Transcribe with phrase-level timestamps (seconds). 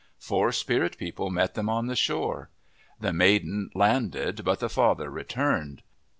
[0.17, 2.49] Four spirit people met them on the shore.
[2.99, 5.83] The maiden landed but the father returned.